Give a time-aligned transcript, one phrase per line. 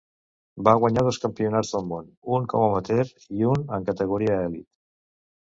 [0.67, 2.07] Va guanyar dos Campionats del món,
[2.39, 3.07] un com amateur
[3.43, 4.69] i un en categoria elit.